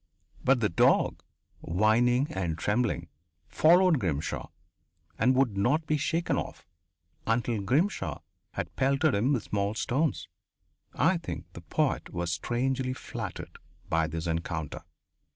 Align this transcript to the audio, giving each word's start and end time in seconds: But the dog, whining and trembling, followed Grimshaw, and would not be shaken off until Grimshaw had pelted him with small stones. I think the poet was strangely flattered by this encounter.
But 0.43 0.61
the 0.61 0.69
dog, 0.69 1.21
whining 1.59 2.25
and 2.31 2.57
trembling, 2.57 3.07
followed 3.47 3.99
Grimshaw, 3.99 4.49
and 5.19 5.35
would 5.35 5.55
not 5.55 5.85
be 5.85 5.95
shaken 5.97 6.37
off 6.37 6.65
until 7.27 7.61
Grimshaw 7.61 8.21
had 8.55 8.75
pelted 8.75 9.13
him 9.13 9.31
with 9.31 9.43
small 9.43 9.75
stones. 9.75 10.27
I 10.95 11.17
think 11.19 11.45
the 11.53 11.61
poet 11.61 12.11
was 12.11 12.31
strangely 12.31 12.93
flattered 12.93 13.59
by 13.89 14.07
this 14.07 14.25
encounter. 14.25 14.81